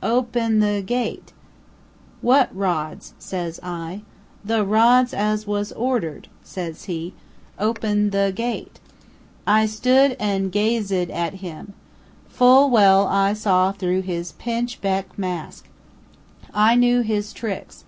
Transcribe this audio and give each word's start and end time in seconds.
Open 0.00 0.60
the 0.60 0.80
gate.' 0.80 1.32
'What 2.20 2.54
rods?' 2.54 3.14
says 3.18 3.58
I. 3.64 4.02
'The 4.44 4.64
rods 4.64 5.12
as 5.12 5.44
was 5.44 5.72
ordered,' 5.72 6.28
says 6.44 6.84
he, 6.84 7.14
'open 7.58 8.10
the 8.10 8.32
gate.' 8.32 8.78
I 9.44 9.66
stood 9.66 10.16
and 10.20 10.52
gaz 10.52 10.92
ed 10.92 11.10
at 11.10 11.34
him. 11.42 11.72
Full 12.28 12.70
well 12.70 13.08
I 13.08 13.32
saw 13.32 13.72
through 13.72 14.02
his 14.02 14.30
pinch 14.38 14.80
beck 14.80 15.18
mask. 15.18 15.68
I 16.54 16.76
knew 16.76 17.00
his 17.00 17.32
tricks. 17.32 17.82